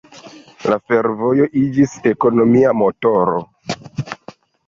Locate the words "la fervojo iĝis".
0.73-1.93